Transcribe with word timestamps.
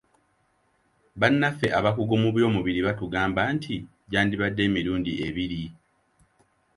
Bannaffe 1.19 1.67
abakugu 1.79 2.15
mu 2.23 2.29
by'omubiri 2.35 2.79
bo 2.81 2.85
batugamba 2.87 3.41
nti 3.55 3.75
gyandibadde 4.09 4.61
emilundi 4.67 5.11
ebiri. 5.27 5.63